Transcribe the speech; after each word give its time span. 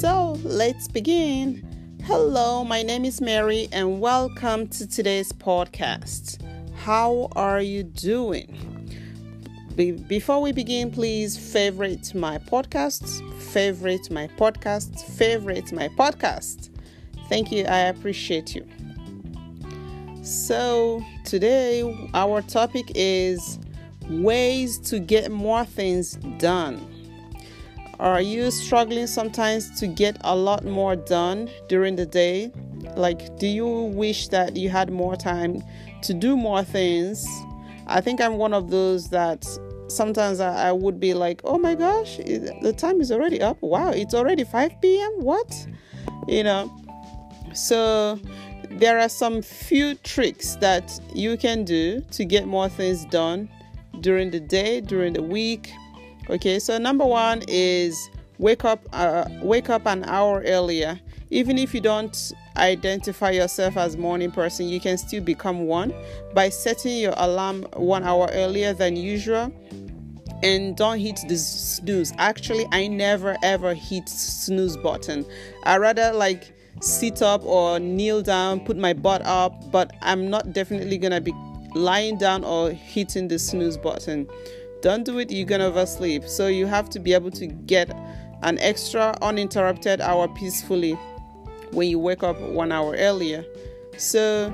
So 0.00 0.38
let's 0.44 0.88
begin. 0.88 1.98
Hello, 2.04 2.64
my 2.64 2.82
name 2.82 3.04
is 3.04 3.20
Mary, 3.20 3.68
and 3.70 4.00
welcome 4.00 4.66
to 4.68 4.86
today's 4.86 5.30
podcast. 5.30 6.40
How 6.74 7.28
are 7.36 7.60
you 7.60 7.82
doing? 7.82 8.48
Be- 9.76 9.90
before 9.90 10.40
we 10.40 10.52
begin, 10.52 10.90
please 10.90 11.36
favorite 11.36 12.14
my 12.14 12.38
podcast, 12.38 13.20
favorite 13.42 14.10
my 14.10 14.26
podcast, 14.38 15.02
favorite 15.02 15.70
my 15.70 15.88
podcast. 15.88 16.70
Thank 17.28 17.52
you, 17.52 17.66
I 17.66 17.80
appreciate 17.80 18.54
you. 18.54 18.66
So, 20.22 21.04
today 21.26 22.08
our 22.14 22.40
topic 22.40 22.90
is 22.94 23.58
ways 24.08 24.78
to 24.78 24.98
get 24.98 25.30
more 25.30 25.66
things 25.66 26.14
done. 26.38 26.99
Are 28.00 28.22
you 28.22 28.50
struggling 28.50 29.06
sometimes 29.06 29.78
to 29.78 29.86
get 29.86 30.16
a 30.22 30.34
lot 30.34 30.64
more 30.64 30.96
done 30.96 31.50
during 31.68 31.96
the 31.96 32.06
day? 32.06 32.50
Like, 32.96 33.36
do 33.36 33.46
you 33.46 33.66
wish 33.66 34.28
that 34.28 34.56
you 34.56 34.70
had 34.70 34.90
more 34.90 35.16
time 35.16 35.62
to 36.04 36.14
do 36.14 36.34
more 36.34 36.64
things? 36.64 37.28
I 37.86 38.00
think 38.00 38.22
I'm 38.22 38.38
one 38.38 38.54
of 38.54 38.70
those 38.70 39.10
that 39.10 39.46
sometimes 39.88 40.40
I, 40.40 40.72
would 40.72 40.98
be 40.98 41.12
like, 41.12 41.42
oh 41.44 41.58
my 41.58 41.74
gosh, 41.74 42.16
the 42.16 42.74
time 42.74 43.02
is 43.02 43.12
already 43.12 43.42
up. 43.42 43.60
Wow, 43.60 43.90
it's 43.90 44.14
already 44.14 44.44
5 44.44 44.80
p.m. 44.80 45.12
What? 45.18 45.66
You 46.26 46.44
know, 46.44 46.74
so 47.52 48.18
there 48.70 48.98
are 48.98 49.10
some 49.10 49.42
few 49.42 49.94
tricks 49.96 50.54
that 50.62 50.98
you 51.14 51.36
can 51.36 51.64
do 51.64 52.00
to 52.12 52.24
get 52.24 52.46
more 52.46 52.70
things 52.70 53.04
done 53.04 53.50
during 54.00 54.30
the 54.30 54.40
day, 54.40 54.80
during 54.80 55.12
the 55.12 55.22
week, 55.22 55.70
Okay, 56.30 56.60
so 56.60 56.78
number 56.78 57.04
one 57.04 57.42
is 57.48 58.08
wake 58.38 58.64
up 58.64 58.86
uh, 58.92 59.24
wake 59.42 59.68
up 59.68 59.84
an 59.86 60.04
hour 60.04 60.44
earlier. 60.46 61.00
Even 61.30 61.58
if 61.58 61.74
you 61.74 61.80
don't 61.80 62.32
identify 62.56 63.30
yourself 63.30 63.76
as 63.76 63.96
morning 63.96 64.30
person, 64.30 64.68
you 64.68 64.78
can 64.78 64.96
still 64.96 65.24
become 65.24 65.66
one 65.66 65.92
by 66.32 66.48
setting 66.48 66.98
your 66.98 67.14
alarm 67.16 67.62
one 67.74 68.04
hour 68.04 68.28
earlier 68.32 68.72
than 68.72 68.94
usual. 68.94 69.52
And 70.44 70.76
don't 70.76 71.00
hit 71.00 71.18
the 71.26 71.36
snooze. 71.36 72.12
Actually, 72.16 72.64
I 72.70 72.86
never 72.86 73.36
ever 73.42 73.74
hit 73.74 74.08
snooze 74.08 74.76
button. 74.76 75.26
I 75.64 75.78
rather 75.78 76.12
like 76.12 76.54
sit 76.80 77.22
up 77.22 77.44
or 77.44 77.80
kneel 77.80 78.22
down, 78.22 78.60
put 78.60 78.76
my 78.76 78.92
butt 78.92 79.22
up, 79.22 79.72
but 79.72 79.92
I'm 80.00 80.30
not 80.30 80.52
definitely 80.52 80.96
gonna 80.96 81.20
be 81.20 81.32
lying 81.74 82.18
down 82.18 82.44
or 82.44 82.70
hitting 82.70 83.26
the 83.26 83.38
snooze 83.38 83.76
button. 83.76 84.28
Don't 84.82 85.04
do 85.04 85.18
it, 85.18 85.30
you're 85.30 85.46
gonna 85.46 85.66
oversleep. 85.66 86.24
So 86.24 86.46
you 86.46 86.66
have 86.66 86.88
to 86.90 86.98
be 87.00 87.12
able 87.12 87.30
to 87.32 87.46
get 87.46 87.90
an 88.42 88.58
extra 88.60 89.14
uninterrupted 89.20 90.00
hour 90.00 90.28
peacefully 90.28 90.92
when 91.72 91.88
you 91.88 91.98
wake 91.98 92.22
up 92.22 92.40
one 92.40 92.72
hour 92.72 92.94
earlier. 92.96 93.44
So, 93.96 94.52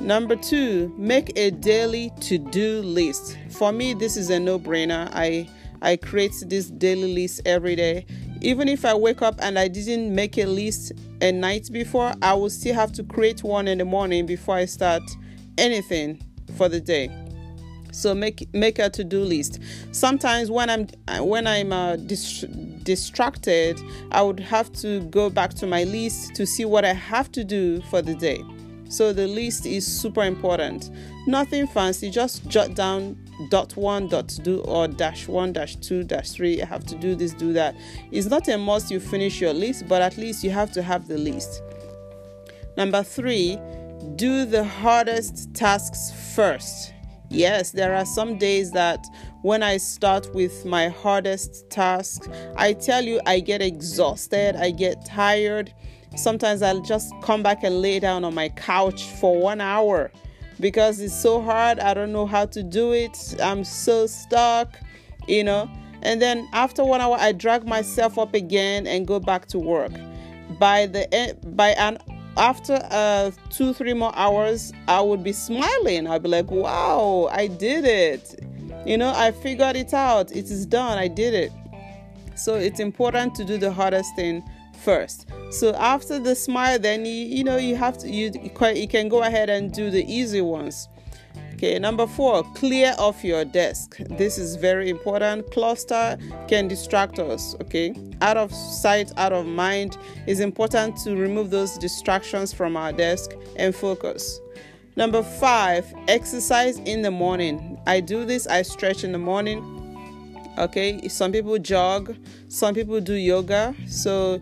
number 0.00 0.36
two, 0.36 0.94
make 0.96 1.36
a 1.36 1.50
daily 1.50 2.12
to 2.20 2.38
do 2.38 2.82
list. 2.82 3.36
For 3.50 3.72
me, 3.72 3.94
this 3.94 4.16
is 4.16 4.30
a 4.30 4.38
no 4.38 4.58
brainer. 4.58 5.10
I 5.12 5.48
I 5.82 5.96
create 5.96 6.32
this 6.46 6.70
daily 6.70 7.12
list 7.12 7.42
every 7.44 7.76
day. 7.76 8.06
Even 8.40 8.68
if 8.68 8.84
I 8.84 8.94
wake 8.94 9.22
up 9.22 9.36
and 9.40 9.58
I 9.58 9.68
didn't 9.68 10.14
make 10.14 10.38
a 10.38 10.46
list 10.46 10.92
a 11.20 11.32
night 11.32 11.68
before, 11.72 12.12
I 12.22 12.34
will 12.34 12.50
still 12.50 12.74
have 12.74 12.92
to 12.92 13.02
create 13.02 13.42
one 13.42 13.68
in 13.68 13.78
the 13.78 13.84
morning 13.84 14.26
before 14.26 14.54
I 14.54 14.66
start 14.66 15.02
anything 15.58 16.22
for 16.56 16.68
the 16.68 16.80
day 16.80 17.23
so 17.94 18.14
make 18.14 18.52
make 18.52 18.78
a 18.78 18.90
to-do 18.90 19.20
list. 19.20 19.60
Sometimes 19.92 20.50
when 20.50 20.68
i'm 20.68 20.88
when 21.26 21.46
i'm 21.46 21.72
uh, 21.72 21.96
dis- 21.96 22.44
distracted 22.82 23.80
i 24.10 24.20
would 24.20 24.40
have 24.40 24.72
to 24.72 25.00
go 25.04 25.30
back 25.30 25.54
to 25.54 25.66
my 25.66 25.84
list 25.84 26.34
to 26.34 26.46
see 26.46 26.64
what 26.64 26.84
i 26.84 26.92
have 26.92 27.30
to 27.32 27.44
do 27.44 27.80
for 27.82 28.02
the 28.02 28.14
day. 28.14 28.44
So 28.88 29.12
the 29.12 29.26
list 29.26 29.66
is 29.66 29.86
super 29.86 30.22
important. 30.22 30.90
Nothing 31.26 31.66
fancy 31.66 32.10
just 32.10 32.46
jot 32.48 32.74
down 32.74 33.16
dot 33.50 33.76
one 33.76 34.08
dot 34.08 34.38
do 34.42 34.60
or 34.60 34.86
dash 34.86 35.26
one 35.26 35.52
dash 35.52 35.74
two 35.76 36.04
dash 36.04 36.30
three 36.30 36.62
i 36.62 36.64
have 36.64 36.84
to 36.86 36.94
do 36.96 37.14
this 37.14 37.32
do 37.32 37.52
that. 37.52 37.74
It's 38.12 38.26
not 38.26 38.46
a 38.48 38.58
must 38.58 38.90
you 38.90 39.00
finish 39.00 39.40
your 39.40 39.52
list 39.52 39.88
but 39.88 40.02
at 40.02 40.16
least 40.16 40.44
you 40.44 40.50
have 40.50 40.72
to 40.72 40.82
have 40.82 41.08
the 41.08 41.18
list. 41.18 41.62
Number 42.76 43.02
three 43.02 43.58
do 44.16 44.44
the 44.44 44.64
hardest 44.64 45.54
tasks 45.54 46.12
first 46.34 46.92
Yes, 47.30 47.70
there 47.72 47.94
are 47.94 48.04
some 48.04 48.38
days 48.38 48.70
that 48.72 49.06
when 49.42 49.62
I 49.62 49.78
start 49.78 50.32
with 50.34 50.64
my 50.64 50.88
hardest 50.88 51.68
task, 51.70 52.30
I 52.56 52.74
tell 52.74 53.04
you, 53.04 53.20
I 53.26 53.40
get 53.40 53.62
exhausted, 53.62 54.56
I 54.56 54.70
get 54.70 55.04
tired. 55.04 55.72
Sometimes 56.16 56.62
I'll 56.62 56.82
just 56.82 57.12
come 57.22 57.42
back 57.42 57.64
and 57.64 57.82
lay 57.82 57.98
down 57.98 58.24
on 58.24 58.34
my 58.34 58.50
couch 58.50 59.04
for 59.04 59.40
one 59.40 59.60
hour 59.60 60.12
because 60.60 61.00
it's 61.00 61.14
so 61.14 61.40
hard. 61.40 61.80
I 61.80 61.94
don't 61.94 62.12
know 62.12 62.26
how 62.26 62.46
to 62.46 62.62
do 62.62 62.92
it. 62.92 63.36
I'm 63.42 63.64
so 63.64 64.06
stuck, 64.06 64.78
you 65.26 65.42
know. 65.42 65.68
And 66.02 66.20
then 66.20 66.48
after 66.52 66.84
one 66.84 67.00
hour, 67.00 67.16
I 67.18 67.32
drag 67.32 67.66
myself 67.66 68.18
up 68.18 68.34
again 68.34 68.86
and 68.86 69.06
go 69.06 69.18
back 69.18 69.46
to 69.46 69.58
work. 69.58 69.92
By 70.58 70.86
the 70.86 71.12
end, 71.12 71.56
by 71.56 71.70
an 71.70 71.98
after 72.36 72.78
uh, 72.90 73.30
two, 73.50 73.72
three 73.72 73.94
more 73.94 74.12
hours, 74.16 74.72
I 74.88 75.00
would 75.00 75.22
be 75.22 75.32
smiling. 75.32 76.06
I'd 76.06 76.22
be 76.22 76.28
like, 76.28 76.50
wow, 76.50 77.28
I 77.30 77.46
did 77.46 77.84
it. 77.84 78.40
You 78.86 78.98
know, 78.98 79.12
I 79.14 79.32
figured 79.32 79.76
it 79.76 79.94
out. 79.94 80.32
It 80.32 80.50
is 80.50 80.66
done. 80.66 80.98
I 80.98 81.08
did 81.08 81.34
it. 81.34 81.52
So 82.36 82.56
it's 82.56 82.80
important 82.80 83.34
to 83.36 83.44
do 83.44 83.56
the 83.56 83.72
hardest 83.72 84.14
thing 84.16 84.42
first. 84.84 85.28
So 85.50 85.74
after 85.74 86.18
the 86.18 86.34
smile, 86.34 86.78
then 86.78 87.06
you 87.06 87.12
you 87.12 87.44
know 87.44 87.56
you 87.56 87.76
have 87.76 87.96
to 87.98 88.10
you 88.10 88.32
you 88.74 88.88
can 88.88 89.08
go 89.08 89.22
ahead 89.22 89.48
and 89.48 89.72
do 89.72 89.90
the 89.90 90.04
easy 90.12 90.40
ones. 90.40 90.88
Okay, 91.64 91.78
number 91.78 92.06
four, 92.06 92.42
clear 92.52 92.94
off 92.98 93.24
your 93.24 93.42
desk. 93.42 93.96
This 94.10 94.36
is 94.36 94.56
very 94.56 94.90
important. 94.90 95.50
Cluster 95.50 96.18
can 96.46 96.68
distract 96.68 97.18
us. 97.18 97.56
Okay, 97.62 97.94
out 98.20 98.36
of 98.36 98.52
sight, 98.52 99.10
out 99.16 99.32
of 99.32 99.46
mind. 99.46 99.96
It's 100.26 100.40
important 100.40 100.98
to 101.04 101.16
remove 101.16 101.48
those 101.48 101.78
distractions 101.78 102.52
from 102.52 102.76
our 102.76 102.92
desk 102.92 103.30
and 103.56 103.74
focus. 103.74 104.40
Number 104.96 105.22
five, 105.22 105.90
exercise 106.06 106.80
in 106.80 107.00
the 107.00 107.10
morning. 107.10 107.80
I 107.86 108.00
do 108.00 108.26
this, 108.26 108.46
I 108.46 108.60
stretch 108.60 109.02
in 109.02 109.12
the 109.12 109.18
morning. 109.18 109.62
Okay, 110.58 111.08
some 111.08 111.32
people 111.32 111.58
jog, 111.58 112.14
some 112.48 112.74
people 112.74 113.00
do 113.00 113.14
yoga. 113.14 113.74
So, 113.88 114.38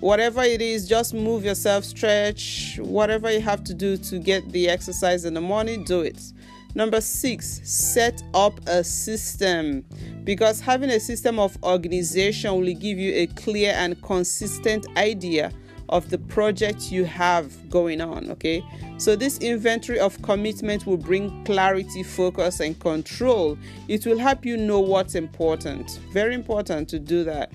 whatever 0.00 0.42
it 0.42 0.62
is, 0.62 0.88
just 0.88 1.12
move 1.12 1.44
yourself, 1.44 1.84
stretch, 1.84 2.78
whatever 2.80 3.30
you 3.30 3.42
have 3.42 3.62
to 3.64 3.74
do 3.74 3.98
to 3.98 4.18
get 4.18 4.52
the 4.52 4.70
exercise 4.70 5.26
in 5.26 5.34
the 5.34 5.42
morning, 5.42 5.84
do 5.84 6.00
it. 6.00 6.32
Number 6.74 7.00
six, 7.00 7.60
set 7.64 8.22
up 8.32 8.58
a 8.66 8.82
system 8.82 9.84
because 10.24 10.60
having 10.60 10.90
a 10.90 11.00
system 11.00 11.38
of 11.38 11.56
organization 11.62 12.54
will 12.54 12.74
give 12.74 12.98
you 12.98 13.12
a 13.14 13.26
clear 13.28 13.72
and 13.76 14.00
consistent 14.02 14.86
idea 14.96 15.52
of 15.90 16.08
the 16.08 16.16
project 16.16 16.90
you 16.90 17.04
have 17.04 17.68
going 17.68 18.00
on. 18.00 18.30
Okay, 18.30 18.64
so 18.96 19.14
this 19.14 19.38
inventory 19.38 20.00
of 20.00 20.20
commitment 20.22 20.86
will 20.86 20.96
bring 20.96 21.44
clarity, 21.44 22.02
focus, 22.02 22.60
and 22.60 22.78
control. 22.80 23.58
It 23.88 24.06
will 24.06 24.18
help 24.18 24.46
you 24.46 24.56
know 24.56 24.80
what's 24.80 25.14
important. 25.14 26.00
Very 26.12 26.34
important 26.34 26.88
to 26.88 26.98
do 26.98 27.22
that. 27.24 27.52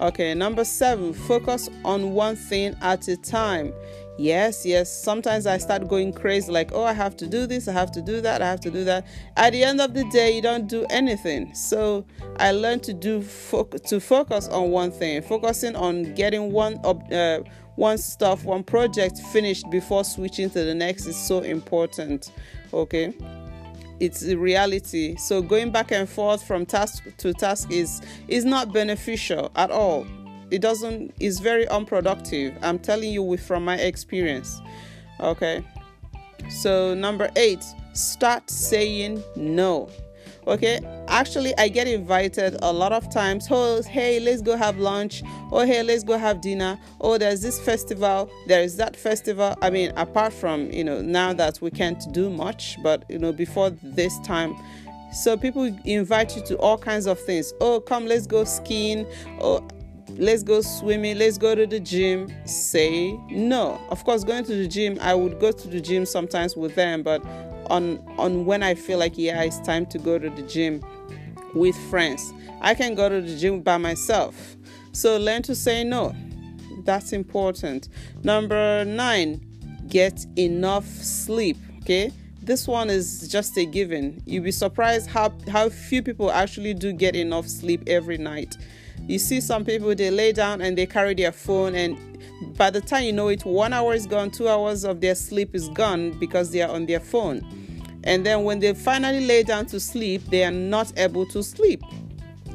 Okay, 0.00 0.32
number 0.32 0.64
seven, 0.64 1.12
focus 1.12 1.68
on 1.84 2.14
one 2.14 2.36
thing 2.36 2.76
at 2.80 3.08
a 3.08 3.16
time. 3.16 3.72
Yes, 4.18 4.66
yes. 4.66 4.92
Sometimes 4.92 5.46
I 5.46 5.58
start 5.58 5.86
going 5.86 6.12
crazy, 6.12 6.50
like, 6.50 6.72
oh, 6.72 6.82
I 6.82 6.92
have 6.92 7.16
to 7.18 7.26
do 7.26 7.46
this, 7.46 7.68
I 7.68 7.72
have 7.72 7.92
to 7.92 8.02
do 8.02 8.20
that, 8.20 8.42
I 8.42 8.46
have 8.46 8.60
to 8.62 8.70
do 8.70 8.82
that. 8.82 9.06
At 9.36 9.52
the 9.52 9.62
end 9.62 9.80
of 9.80 9.94
the 9.94 10.02
day, 10.10 10.34
you 10.34 10.42
don't 10.42 10.66
do 10.66 10.84
anything. 10.90 11.54
So 11.54 12.04
I 12.36 12.50
learned 12.50 12.82
to 12.84 12.92
do 12.92 13.22
fo- 13.22 13.64
to 13.64 14.00
focus 14.00 14.48
on 14.48 14.70
one 14.70 14.90
thing, 14.90 15.22
focusing 15.22 15.76
on 15.76 16.14
getting 16.14 16.50
one 16.50 16.78
uh, 16.84 17.40
one 17.76 17.96
stuff, 17.96 18.44
one 18.44 18.64
project 18.64 19.18
finished 19.32 19.70
before 19.70 20.02
switching 20.02 20.50
to 20.50 20.64
the 20.64 20.74
next 20.74 21.06
is 21.06 21.16
so 21.16 21.40
important. 21.40 22.32
Okay 22.74 23.14
it's 24.00 24.22
a 24.22 24.36
reality 24.36 25.16
so 25.16 25.42
going 25.42 25.70
back 25.70 25.90
and 25.90 26.08
forth 26.08 26.42
from 26.46 26.64
task 26.64 27.04
to 27.16 27.32
task 27.32 27.70
is 27.70 28.00
is 28.28 28.44
not 28.44 28.72
beneficial 28.72 29.50
at 29.56 29.70
all 29.70 30.06
it 30.50 30.60
doesn't 30.60 31.14
it's 31.20 31.38
very 31.38 31.66
unproductive. 31.68 32.56
I'm 32.62 32.78
telling 32.78 33.12
you 33.12 33.22
with 33.22 33.44
from 33.44 33.64
my 33.64 33.76
experience. 33.76 34.60
Okay. 35.20 35.64
So 36.48 36.94
number 36.94 37.30
eight 37.36 37.64
start 37.92 38.48
saying 38.50 39.22
no. 39.36 39.90
Okay. 40.46 40.80
Actually 41.08 41.52
i 41.58 41.68
get 41.68 41.86
invited 41.86 42.56
a 42.62 42.72
lot 42.72 42.92
of 42.92 43.10
times. 43.12 43.46
Oh 43.50 43.82
hey 43.82 44.18
let's 44.20 44.40
go 44.40 44.56
have 44.56 44.78
lunch. 44.78 45.22
Oh 45.52 45.66
hey 45.66 45.82
let's 45.82 46.04
go 46.04 46.16
have 46.16 46.40
dinner. 46.40 46.78
Oh 47.00 47.18
there's 47.18 47.42
this 47.42 47.60
festival. 47.60 48.30
There's 48.46 48.76
that 48.76 48.96
festival. 48.96 49.56
I 49.60 49.70
mean 49.70 49.92
apart 49.96 50.32
from 50.32 50.70
you 50.70 50.84
know 50.84 51.02
now 51.02 51.32
that 51.34 51.60
we 51.60 51.70
can't 51.70 52.02
do 52.12 52.30
much 52.30 52.78
but 52.82 53.04
you 53.10 53.18
know 53.18 53.32
before 53.32 53.70
this 53.82 54.18
time. 54.20 54.54
So 55.12 55.36
people 55.36 55.64
invite 55.84 56.36
you 56.36 56.42
to 56.44 56.56
all 56.58 56.78
kinds 56.78 57.06
of 57.06 57.20
things. 57.20 57.52
Oh 57.60 57.80
come 57.80 58.06
let's 58.06 58.26
go 58.26 58.44
skiing. 58.44 59.06
Oh 59.40 59.66
let's 60.10 60.42
go 60.42 60.60
swimming, 60.60 61.18
let's 61.18 61.38
go 61.38 61.54
to 61.54 61.66
the 61.66 61.80
gym, 61.80 62.32
say 62.46 63.12
no. 63.30 63.80
Of 63.90 64.04
course, 64.04 64.24
going 64.24 64.44
to 64.44 64.54
the 64.54 64.68
gym, 64.68 64.98
I 65.00 65.14
would 65.14 65.38
go 65.40 65.52
to 65.52 65.68
the 65.68 65.80
gym 65.80 66.06
sometimes 66.06 66.56
with 66.56 66.74
them, 66.74 67.02
but 67.02 67.24
on 67.70 67.98
on 68.18 68.46
when 68.46 68.62
I 68.62 68.74
feel 68.74 68.98
like 68.98 69.18
yeah, 69.18 69.42
it's 69.42 69.60
time 69.60 69.86
to 69.86 69.98
go 69.98 70.18
to 70.18 70.30
the 70.30 70.42
gym 70.42 70.82
with 71.54 71.76
friends. 71.90 72.32
I 72.60 72.74
can 72.74 72.94
go 72.94 73.08
to 73.08 73.20
the 73.20 73.36
gym 73.36 73.60
by 73.60 73.76
myself. 73.76 74.56
So 74.92 75.16
learn 75.16 75.42
to 75.42 75.54
say 75.54 75.84
no. 75.84 76.14
That's 76.84 77.12
important. 77.12 77.88
Number 78.22 78.84
9, 78.84 79.84
get 79.88 80.24
enough 80.36 80.86
sleep, 80.86 81.56
okay? 81.82 82.12
This 82.42 82.66
one 82.66 82.88
is 82.88 83.28
just 83.28 83.56
a 83.58 83.66
given. 83.66 84.22
You'll 84.24 84.44
be 84.44 84.52
surprised 84.52 85.08
how 85.08 85.32
how 85.48 85.68
few 85.68 86.02
people 86.02 86.32
actually 86.32 86.74
do 86.74 86.92
get 86.92 87.14
enough 87.14 87.46
sleep 87.46 87.82
every 87.86 88.16
night. 88.16 88.56
You 89.06 89.18
see 89.18 89.40
some 89.40 89.64
people 89.64 89.94
they 89.94 90.10
lay 90.10 90.32
down 90.32 90.60
and 90.60 90.76
they 90.76 90.86
carry 90.86 91.14
their 91.14 91.32
phone 91.32 91.74
and 91.74 91.98
by 92.56 92.70
the 92.70 92.80
time 92.80 93.04
you 93.04 93.12
know 93.12 93.28
it, 93.28 93.44
one 93.44 93.72
hour 93.72 93.94
is 93.94 94.06
gone, 94.06 94.30
two 94.30 94.48
hours 94.48 94.84
of 94.84 95.00
their 95.00 95.14
sleep 95.14 95.54
is 95.54 95.68
gone 95.70 96.12
because 96.18 96.50
they 96.50 96.62
are 96.62 96.70
on 96.70 96.86
their 96.86 97.00
phone. 97.00 97.42
And 98.04 98.24
then 98.24 98.44
when 98.44 98.60
they 98.60 98.74
finally 98.74 99.26
lay 99.26 99.42
down 99.42 99.66
to 99.66 99.80
sleep, 99.80 100.22
they 100.26 100.44
are 100.44 100.50
not 100.52 100.92
able 100.98 101.26
to 101.26 101.42
sleep 101.42 101.82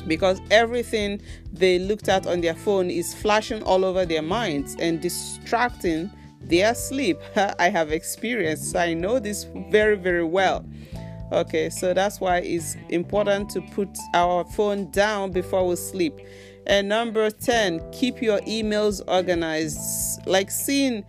because 0.08 0.42
everything 0.52 1.22
they 1.52 1.80
looked 1.80 2.10
at 2.10 2.28
on 2.28 2.42
their 2.42 2.56
phone 2.56 2.90
is 2.90 3.14
flashing 3.14 3.64
all 3.64 3.86
over 3.86 4.06
their 4.06 4.22
minds 4.22 4.76
and 4.80 5.02
distracting 5.02 6.12
their 6.42 6.76
sleep. 6.76 7.18
I 7.60 7.70
have 7.70 7.92
experienced, 7.92 8.76
I 8.76 8.94
know 8.94 9.20
this 9.20 9.46
very, 9.70 9.96
very 9.96 10.24
well. 10.24 10.66
Okay, 11.34 11.72
so 11.72 11.94
that's 11.94 12.22
why 12.22 12.38
it's 12.38 12.78
important 12.90 13.50
to 13.52 13.62
put 13.62 13.90
our 14.14 14.46
phone 14.46 14.92
down 14.92 15.32
before 15.32 15.68
we 15.68 15.76
sleep. 15.76 16.14
And 16.68 16.88
number 16.88 17.30
10, 17.32 17.92
keep 17.92 18.22
your 18.22 18.40
emails 18.42 19.02
organized. 19.08 20.26
Like 20.28 20.52
seeing 20.52 21.04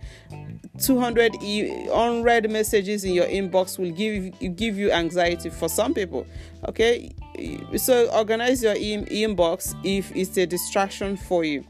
200 0.79 1.41
e- 1.43 1.87
unread 1.93 2.49
messages 2.49 3.03
in 3.03 3.13
your 3.13 3.27
inbox 3.27 3.77
will 3.77 3.91
give 3.91 4.33
give 4.57 4.77
you 4.77 4.91
anxiety 4.91 5.49
for 5.49 5.69
some 5.69 5.93
people 5.93 6.27
okay 6.67 7.09
so 7.77 8.09
organize 8.11 8.61
your 8.61 8.75
e- 8.75 9.05
inbox 9.25 9.73
if 9.85 10.13
it's 10.15 10.35
a 10.37 10.45
distraction 10.45 11.15
for 11.15 11.45
you 11.45 11.63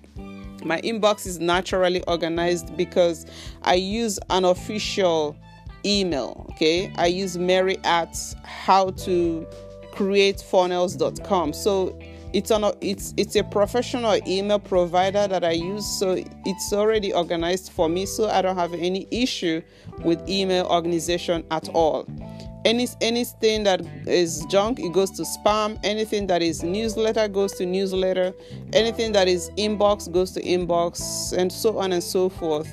my 0.63 0.81
inbox 0.81 1.27
is 1.27 1.39
naturally 1.39 2.01
organized 2.07 2.75
because 2.75 3.27
i 3.61 3.75
use 3.75 4.17
an 4.31 4.43
official 4.43 5.35
email 5.85 6.45
okay 6.49 6.91
i 6.97 7.05
use 7.05 7.37
mary 7.37 7.77
at 7.83 8.17
how 8.43 8.89
to 8.91 9.47
create 9.91 10.41
funnels.com 10.41 11.53
so 11.53 11.97
it's 12.35 12.51
on 12.51 12.65
a, 12.65 12.73
it's 12.81 13.13
it's 13.15 13.37
a 13.37 13.43
professional 13.45 14.19
email 14.27 14.59
provider 14.59 15.25
that 15.25 15.45
I 15.45 15.51
use, 15.51 15.85
so 15.85 16.21
it's 16.45 16.73
already 16.73 17.13
organized 17.13 17.71
for 17.71 17.87
me, 17.87 18.05
so 18.05 18.29
I 18.29 18.41
don't 18.41 18.57
have 18.57 18.73
any 18.73 19.07
issue 19.09 19.61
with 20.03 20.27
email 20.27 20.65
organization 20.65 21.45
at 21.49 21.69
all. 21.69 22.05
Any 22.65 22.89
anything 22.99 23.63
that 23.63 23.85
is 24.05 24.45
junk, 24.47 24.81
it 24.81 24.91
goes 24.91 25.11
to 25.11 25.21
spam. 25.21 25.79
Anything 25.85 26.27
that 26.27 26.41
is 26.41 26.61
newsletter 26.61 27.29
goes 27.29 27.53
to 27.53 27.65
newsletter. 27.65 28.33
Anything 28.73 29.13
that 29.13 29.29
is 29.29 29.49
inbox 29.51 30.11
goes 30.11 30.31
to 30.31 30.41
inbox, 30.41 31.31
and 31.31 31.49
so 31.49 31.77
on 31.77 31.93
and 31.93 32.03
so 32.03 32.27
forth. 32.27 32.67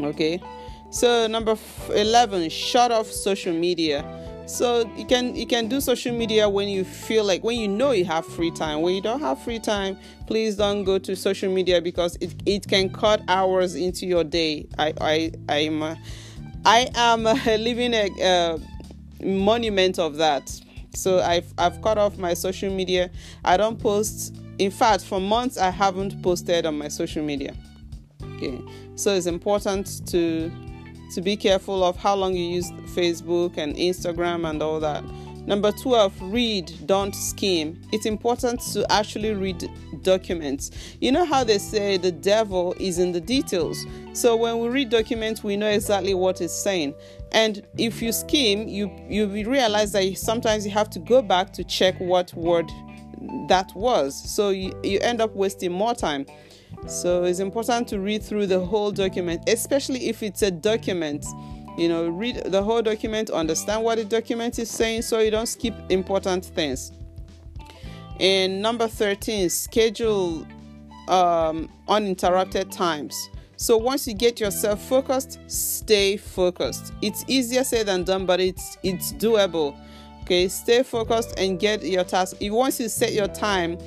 Okay. 0.00 0.42
So 0.94 1.26
number 1.26 1.58
11, 1.92 2.50
shut 2.50 2.92
off 2.92 3.10
social 3.10 3.52
media. 3.52 4.04
So 4.46 4.88
you 4.96 5.04
can 5.04 5.34
you 5.34 5.44
can 5.44 5.66
do 5.66 5.80
social 5.80 6.14
media 6.14 6.48
when 6.48 6.68
you 6.68 6.84
feel 6.84 7.24
like 7.24 7.42
when 7.42 7.58
you 7.58 7.66
know 7.66 7.90
you 7.90 8.04
have 8.04 8.24
free 8.24 8.52
time. 8.52 8.80
When 8.80 8.94
you 8.94 9.00
don't 9.00 9.18
have 9.18 9.42
free 9.42 9.58
time 9.58 9.98
please 10.28 10.54
don't 10.54 10.84
go 10.84 10.98
to 11.00 11.16
social 11.16 11.52
media 11.52 11.80
because 11.80 12.14
it, 12.20 12.32
it 12.46 12.68
can 12.68 12.90
cut 12.90 13.22
hours 13.26 13.74
into 13.74 14.06
your 14.06 14.22
day. 14.22 14.68
I 14.78 14.94
i 15.00 15.32
i'm 15.48 15.82
uh, 15.82 15.96
i 16.64 16.88
am 16.94 17.26
uh, 17.26 17.34
living 17.46 17.92
a 17.92 18.10
uh, 18.22 18.58
monument 19.20 19.98
of 19.98 20.14
that. 20.18 20.48
So 20.94 21.20
i've 21.22 21.52
i've 21.58 21.82
cut 21.82 21.98
off 21.98 22.18
my 22.18 22.34
social 22.34 22.72
media. 22.72 23.10
I 23.44 23.56
don't 23.56 23.80
post 23.80 24.36
in 24.58 24.70
fact 24.70 25.02
for 25.02 25.20
months 25.20 25.58
i 25.58 25.70
haven't 25.70 26.22
posted 26.22 26.66
on 26.66 26.78
my 26.78 26.86
social 26.86 27.24
media. 27.24 27.52
Okay. 28.36 28.60
So 28.94 29.12
it's 29.12 29.26
important 29.26 30.06
to 30.08 30.52
to 31.12 31.20
be 31.20 31.36
careful 31.36 31.84
of 31.84 31.96
how 31.96 32.14
long 32.14 32.34
you 32.34 32.44
use 32.44 32.70
Facebook 32.94 33.56
and 33.56 33.76
Instagram 33.76 34.48
and 34.48 34.62
all 34.62 34.80
that. 34.80 35.04
Number 35.46 35.72
12, 35.72 36.22
read, 36.32 36.72
don't 36.86 37.14
skim. 37.14 37.78
It's 37.92 38.06
important 38.06 38.60
to 38.72 38.90
actually 38.90 39.34
read 39.34 39.68
documents. 40.02 40.70
You 41.00 41.12
know 41.12 41.26
how 41.26 41.44
they 41.44 41.58
say 41.58 41.98
the 41.98 42.12
devil 42.12 42.74
is 42.80 42.98
in 42.98 43.12
the 43.12 43.20
details. 43.20 43.84
So 44.14 44.36
when 44.36 44.60
we 44.60 44.68
read 44.68 44.88
documents, 44.88 45.44
we 45.44 45.56
know 45.56 45.68
exactly 45.68 46.14
what 46.14 46.40
it's 46.40 46.54
saying. 46.54 46.94
And 47.32 47.66
if 47.76 48.00
you 48.00 48.12
skim, 48.12 48.68
you 48.68 48.90
you 49.06 49.26
realize 49.28 49.92
that 49.92 50.16
sometimes 50.16 50.64
you 50.64 50.72
have 50.72 50.88
to 50.90 50.98
go 50.98 51.20
back 51.20 51.52
to 51.54 51.64
check 51.64 51.98
what 51.98 52.32
word 52.32 52.70
that 53.48 53.70
was. 53.74 54.14
So 54.34 54.50
you, 54.50 54.72
you 54.82 54.98
end 55.00 55.20
up 55.20 55.34
wasting 55.34 55.72
more 55.72 55.94
time. 55.94 56.24
So 56.86 57.24
it's 57.24 57.38
important 57.38 57.88
to 57.88 58.00
read 58.00 58.22
through 58.22 58.46
the 58.46 58.60
whole 58.60 58.90
document, 58.90 59.48
especially 59.48 60.08
if 60.08 60.22
it's 60.22 60.42
a 60.42 60.50
document. 60.50 61.24
You 61.76 61.88
know, 61.88 62.08
read 62.08 62.36
the 62.46 62.62
whole 62.62 62.82
document, 62.82 63.30
understand 63.30 63.82
what 63.84 63.98
the 63.98 64.04
document 64.04 64.58
is 64.58 64.70
saying 64.70 65.02
so 65.02 65.18
you 65.18 65.30
don't 65.30 65.46
skip 65.46 65.74
important 65.88 66.44
things. 66.44 66.92
And 68.20 68.62
number 68.62 68.86
13, 68.86 69.50
schedule 69.50 70.46
um, 71.08 71.68
uninterrupted 71.88 72.70
times. 72.70 73.28
So 73.56 73.76
once 73.76 74.06
you 74.06 74.14
get 74.14 74.40
yourself 74.40 74.82
focused, 74.82 75.38
stay 75.46 76.16
focused. 76.16 76.92
It's 77.02 77.24
easier 77.28 77.64
said 77.64 77.86
than 77.86 78.04
done, 78.04 78.26
but 78.26 78.40
it's 78.40 78.78
it's 78.82 79.12
doable. 79.12 79.76
Okay, 80.22 80.48
stay 80.48 80.82
focused 80.82 81.38
and 81.38 81.58
get 81.60 81.84
your 81.84 82.04
task. 82.04 82.36
If 82.40 82.52
once 82.52 82.80
you 82.80 82.88
set 82.88 83.12
your 83.12 83.28
time, 83.28 83.78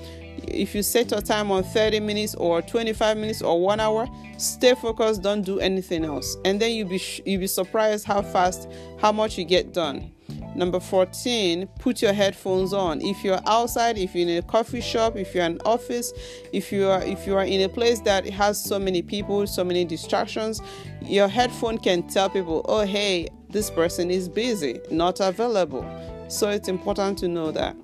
if 0.48 0.74
you 0.76 0.84
set 0.84 1.12
your 1.12 1.22
time 1.22 1.52
on 1.52 1.64
30 1.64 2.00
minutes 2.00 2.36
or 2.36 2.62
25 2.62 3.18
minutes 3.18 3.42
or 3.42 3.62
one 3.62 3.80
hour 3.80 4.08
stay 4.38 4.76
focused 4.76 5.22
don't 5.22 5.42
do 5.42 5.60
anything 5.60 6.06
else. 6.06 6.38
And 6.46 6.60
then 6.60 6.72
you'll 6.72 6.88
be 6.88 7.02
you'll 7.26 7.42
be 7.42 7.48
surprised 7.48 8.06
how 8.06 8.22
fast 8.22 8.70
how 9.00 9.12
much 9.12 9.38
you 9.38 9.46
get 9.46 9.74
done. 9.74 10.12
Number 10.56 10.80
14 10.80 11.68
put 11.80 12.02
your 12.02 12.14
headphones 12.14 12.74
on. 12.74 13.02
If 13.02 13.24
you're 13.24 13.40
outside 13.46 13.98
if 13.98 14.16
you're 14.16 14.28
in 14.28 14.38
a 14.38 14.42
coffee 14.42 14.82
shop 14.82 15.16
if 15.16 15.34
you're 15.34 15.46
in 15.46 15.54
an 15.54 15.62
office 15.66 16.14
if 16.54 16.72
you 16.72 16.88
are 16.88 17.04
if 17.04 17.28
you 17.28 17.36
are 17.36 17.46
in 17.46 17.62
a 17.62 17.70
place 17.70 18.00
that 18.02 18.28
has 18.30 18.64
so 18.64 18.80
many 18.80 19.02
people 19.02 19.46
so 19.48 19.64
many 19.64 19.86
distractions 19.86 20.62
your 21.02 21.28
headphone 21.28 21.78
can 21.78 22.08
tell 22.08 22.30
people 22.30 22.66
oh 22.68 22.86
hey 22.86 23.28
this 23.50 23.70
person 23.70 24.12
is 24.12 24.28
busy 24.28 24.80
not 24.92 25.20
available. 25.20 25.86
So 26.30 26.50
it's 26.50 26.68
important 26.68 27.18
to 27.20 27.28
know 27.30 27.52
that 27.52 27.76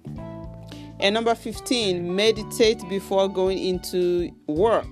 and 1.03 1.13
number 1.13 1.35
15, 1.35 2.15
meditate 2.15 2.81
before 2.87 3.27
going 3.27 3.57
into 3.57 4.33
work. 4.47 4.87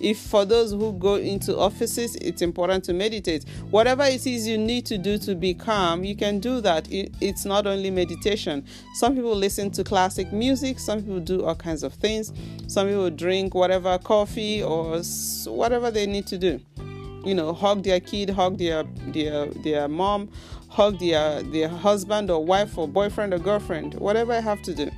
If 0.00 0.18
for 0.18 0.44
those 0.44 0.72
who 0.72 0.92
go 0.94 1.14
into 1.14 1.56
offices, 1.56 2.16
it's 2.16 2.42
important 2.42 2.82
to 2.86 2.92
meditate. 2.92 3.48
Whatever 3.70 4.02
it 4.02 4.26
is 4.26 4.48
you 4.48 4.58
need 4.58 4.84
to 4.86 4.98
do 4.98 5.18
to 5.18 5.36
be 5.36 5.54
calm, 5.54 6.02
you 6.02 6.16
can 6.16 6.40
do 6.40 6.60
that. 6.62 6.90
It, 6.90 7.14
it's 7.20 7.44
not 7.44 7.68
only 7.68 7.92
meditation. 7.92 8.66
Some 8.94 9.14
people 9.14 9.36
listen 9.36 9.70
to 9.70 9.84
classic 9.84 10.32
music, 10.32 10.80
some 10.80 11.00
people 11.00 11.20
do 11.20 11.44
all 11.44 11.54
kinds 11.54 11.84
of 11.84 11.94
things. 11.94 12.32
Some 12.66 12.88
people 12.88 13.10
drink 13.10 13.54
whatever 13.54 13.96
coffee 13.98 14.64
or 14.64 15.00
whatever 15.46 15.92
they 15.92 16.06
need 16.06 16.26
to 16.26 16.38
do. 16.38 16.60
You 17.24 17.36
know, 17.36 17.52
hug 17.52 17.84
their 17.84 18.00
kid, 18.00 18.30
hug 18.30 18.58
their 18.58 18.82
their 19.14 19.46
their 19.46 19.86
mom, 19.86 20.28
hug 20.70 20.98
their 20.98 21.40
their 21.44 21.68
husband 21.68 22.32
or 22.32 22.44
wife 22.44 22.76
or 22.76 22.88
boyfriend 22.88 23.32
or 23.32 23.38
girlfriend, 23.38 23.94
whatever 23.94 24.32
I 24.32 24.40
have 24.40 24.60
to 24.62 24.74
do. 24.74 24.90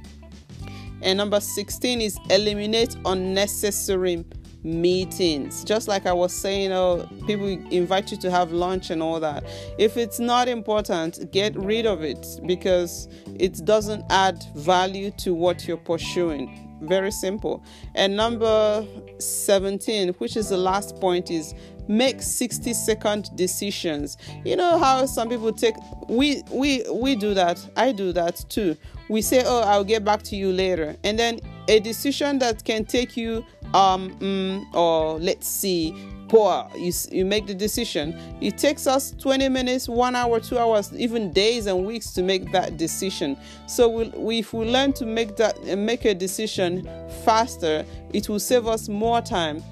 And 1.04 1.18
number 1.18 1.38
16 1.38 2.00
is 2.00 2.18
eliminate 2.30 2.96
unnecessary 3.04 4.24
meetings. 4.64 5.62
Just 5.62 5.86
like 5.86 6.06
I 6.06 6.12
was 6.12 6.32
saying, 6.32 6.72
oh, 6.72 7.06
people 7.26 7.46
invite 7.70 8.10
you 8.10 8.16
to 8.18 8.30
have 8.30 8.52
lunch 8.52 8.90
and 8.90 9.02
all 9.02 9.20
that. 9.20 9.44
If 9.78 9.96
it's 9.96 10.18
not 10.18 10.48
important, 10.48 11.30
get 11.30 11.54
rid 11.56 11.86
of 11.86 12.02
it 12.02 12.26
because 12.46 13.08
it 13.38 13.64
doesn't 13.64 14.04
add 14.10 14.42
value 14.56 15.10
to 15.18 15.34
what 15.34 15.68
you're 15.68 15.76
pursuing. 15.76 16.60
Very 16.82 17.10
simple. 17.10 17.62
And 17.94 18.16
number 18.16 18.86
17, 19.18 20.14
which 20.14 20.36
is 20.36 20.48
the 20.48 20.56
last 20.56 20.96
point, 20.96 21.30
is 21.30 21.54
make 21.88 22.22
60 22.22 22.72
second 22.72 23.30
decisions. 23.36 24.16
You 24.44 24.56
know 24.56 24.78
how 24.78 25.06
some 25.06 25.28
people 25.28 25.52
take 25.52 25.74
we 26.08 26.42
we 26.50 26.84
we 26.92 27.16
do 27.16 27.34
that. 27.34 27.64
I 27.76 27.92
do 27.92 28.12
that 28.12 28.44
too. 28.48 28.76
We 29.08 29.20
say 29.22 29.42
oh 29.44 29.60
i'll 29.62 29.84
get 29.84 30.04
back 30.04 30.22
to 30.24 30.36
you 30.36 30.52
later. 30.52 30.96
And 31.04 31.18
then 31.18 31.40
a 31.68 31.80
decision 31.80 32.38
that 32.40 32.64
can 32.64 32.84
take 32.84 33.16
you 33.16 33.44
um 33.74 34.10
mm, 34.18 34.74
or 34.74 35.18
let's 35.18 35.48
see 35.48 35.94
poor 36.28 36.66
you, 36.76 36.90
you 37.10 37.24
make 37.24 37.46
the 37.46 37.54
decision. 37.54 38.18
It 38.40 38.56
takes 38.56 38.86
us 38.86 39.12
20 39.18 39.48
minutes 39.50 39.88
one 39.88 40.16
hour 40.16 40.40
two 40.40 40.58
hours 40.58 40.92
even 40.94 41.32
days 41.32 41.66
and 41.66 41.84
weeks 41.84 42.12
to 42.12 42.22
make 42.22 42.50
that 42.52 42.76
decision. 42.76 43.36
So 43.66 43.88
we, 43.88 44.08
we, 44.16 44.38
if 44.38 44.52
we 44.52 44.64
learn 44.66 44.92
to 44.94 45.06
make 45.06 45.36
that 45.36 45.62
make 45.78 46.04
a 46.04 46.14
decision 46.14 46.88
faster 47.24 47.84
it 48.12 48.28
will 48.28 48.40
save 48.40 48.66
us 48.66 48.88
more 48.88 49.20
time 49.20 49.62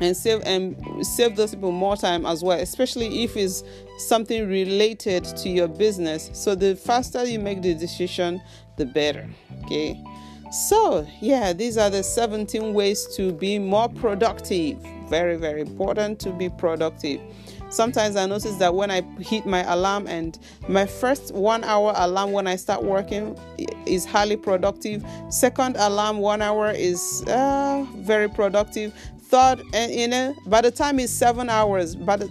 and 0.00 0.16
save 0.16 0.42
and 0.44 0.76
save 1.06 1.36
those 1.36 1.54
people 1.54 1.72
more 1.72 1.96
time 1.96 2.26
as 2.26 2.42
well 2.42 2.58
especially 2.58 3.22
if 3.22 3.36
it's 3.36 3.62
something 3.98 4.48
related 4.48 5.24
to 5.24 5.48
your 5.48 5.68
business. 5.68 6.30
So 6.32 6.54
the 6.54 6.74
faster 6.74 7.24
you 7.24 7.38
make 7.38 7.62
the 7.62 7.74
decision 7.74 8.40
the 8.76 8.86
better 8.86 9.28
okay? 9.64 10.02
So 10.50 11.06
yeah 11.20 11.52
these 11.52 11.76
are 11.76 11.90
the 11.90 12.02
17 12.02 12.74
ways 12.74 13.06
to 13.16 13.32
be 13.32 13.58
more 13.58 13.88
productive. 13.88 14.78
Very 15.08 15.36
very 15.36 15.60
important 15.60 16.18
to 16.20 16.30
be 16.30 16.48
productive. 16.48 17.20
Sometimes 17.68 18.16
i 18.16 18.26
notice 18.26 18.56
that 18.56 18.74
when 18.74 18.90
i 18.90 19.02
hit 19.20 19.46
my 19.46 19.62
alarm 19.72 20.06
and 20.08 20.38
my 20.68 20.86
first 20.86 21.32
one 21.34 21.62
hour 21.62 21.92
alarm 21.96 22.32
when 22.32 22.46
i 22.46 22.56
start 22.56 22.82
working 22.82 23.38
is 23.86 24.04
highly 24.04 24.36
productive. 24.36 25.04
Second 25.28 25.76
alarm 25.78 26.18
one 26.18 26.42
hour 26.42 26.70
is 26.70 27.22
uh, 27.28 27.86
very 27.96 28.28
productive 28.28 28.92
and 29.32 29.92
you 29.92 30.08
know 30.08 30.34
by 30.46 30.60
the 30.60 30.70
time 30.70 30.98
it's 30.98 31.12
seven 31.12 31.48
hours 31.48 31.94
by 31.94 32.16
the 32.16 32.28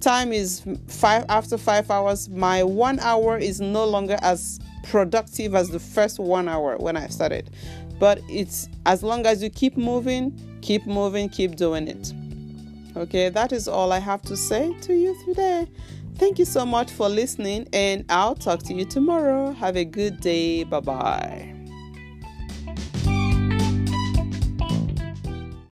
time 0.00 0.32
is 0.32 0.62
five 0.88 1.24
after 1.28 1.58
five 1.58 1.90
hours 1.90 2.28
my 2.30 2.62
one 2.62 2.98
hour 3.00 3.36
is 3.36 3.60
no 3.60 3.84
longer 3.84 4.16
as 4.22 4.58
productive 4.84 5.54
as 5.54 5.68
the 5.68 5.78
first 5.78 6.18
one 6.18 6.48
hour 6.48 6.76
when 6.78 6.96
i 6.96 7.06
started. 7.08 7.50
But 7.98 8.20
it's 8.30 8.66
as 8.86 9.02
long 9.02 9.26
as 9.26 9.42
you 9.42 9.50
keep 9.50 9.76
moving 9.76 10.32
keep 10.62 10.86
moving 10.86 11.28
keep 11.28 11.56
doing 11.56 11.86
it. 11.86 12.12
Okay 12.96 13.28
that 13.28 13.52
is 13.52 13.68
all 13.68 13.92
i 13.92 13.98
have 13.98 14.22
to 14.22 14.36
say 14.36 14.74
to 14.80 14.94
you 14.94 15.16
today. 15.24 15.68
Thank 16.16 16.38
you 16.38 16.44
so 16.44 16.66
much 16.66 16.90
for 16.90 17.08
listening 17.08 17.68
and 17.72 18.04
i'll 18.08 18.34
talk 18.34 18.62
to 18.64 18.74
you 18.74 18.84
tomorrow. 18.84 19.52
Have 19.52 19.76
a 19.76 19.84
good 19.84 20.20
day. 20.20 20.64
Bye 20.64 20.80
bye 20.80 21.59